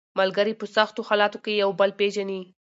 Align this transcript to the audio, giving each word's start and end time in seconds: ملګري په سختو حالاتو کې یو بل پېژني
ملګري 0.19 0.53
په 0.57 0.65
سختو 0.75 1.01
حالاتو 1.09 1.37
کې 1.45 1.53
یو 1.63 1.71
بل 1.79 1.89
پېژني 1.99 2.41